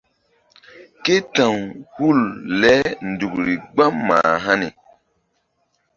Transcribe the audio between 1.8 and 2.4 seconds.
hul